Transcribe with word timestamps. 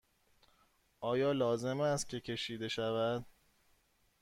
آیا 0.99 1.31
لازم 1.31 1.79
است 1.81 2.09
که 2.09 2.19
کشیده 2.19 2.67
شود؟ 2.67 3.25